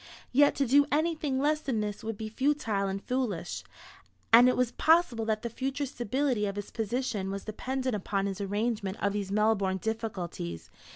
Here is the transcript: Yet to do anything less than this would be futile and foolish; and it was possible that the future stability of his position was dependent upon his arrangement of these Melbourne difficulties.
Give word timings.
Yet 0.31 0.55
to 0.55 0.65
do 0.65 0.87
anything 0.91 1.37
less 1.39 1.61
than 1.61 1.79
this 1.79 2.03
would 2.03 2.17
be 2.17 2.27
futile 2.27 2.87
and 2.87 3.03
foolish; 3.03 3.63
and 4.33 4.49
it 4.49 4.57
was 4.57 4.71
possible 4.71 5.25
that 5.25 5.43
the 5.43 5.47
future 5.51 5.85
stability 5.85 6.47
of 6.47 6.55
his 6.55 6.71
position 6.71 7.29
was 7.29 7.45
dependent 7.45 7.95
upon 7.95 8.25
his 8.25 8.41
arrangement 8.41 8.97
of 8.99 9.13
these 9.13 9.31
Melbourne 9.31 9.77
difficulties. 9.77 10.71